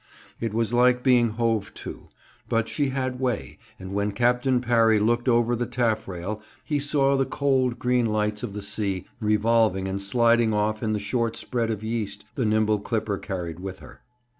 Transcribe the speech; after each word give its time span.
It 0.39 0.51
was 0.51 0.73
like 0.73 1.03
being 1.03 1.29
hove 1.37 1.75
to; 1.75 2.07
but 2.49 2.67
she 2.67 2.87
had 2.89 3.19
way, 3.19 3.59
and 3.77 3.93
when 3.93 4.13
Captain 4.13 4.59
Parry 4.59 4.99
looked 4.99 5.29
over 5.29 5.55
the 5.55 5.67
taffrail, 5.67 6.41
he 6.65 6.79
saw 6.79 7.15
the 7.15 7.23
cold, 7.27 7.77
green 7.77 8.07
lights 8.07 8.41
of 8.41 8.53
the 8.53 8.63
sea 8.63 9.05
revolving 9.19 9.87
and 9.87 10.01
sliding 10.01 10.55
off 10.55 10.81
in 10.81 10.93
the 10.93 10.99
short 10.99 11.35
spread 11.35 11.69
of 11.69 11.83
yeast 11.83 12.25
the 12.33 12.45
nimble 12.45 12.79
clipper 12.79 13.19
carried 13.19 13.59
with 13.59 13.77
her. 13.77 14.01